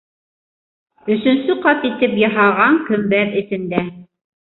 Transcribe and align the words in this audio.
Өсөнсө 1.17 1.57
ҡат 1.67 1.87
итеп 1.91 2.19
яһаған 2.25 2.83
көмбәҙ 2.91 3.41
эсендә. 3.47 3.89